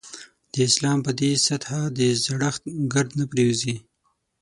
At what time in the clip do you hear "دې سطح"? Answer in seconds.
1.19-1.69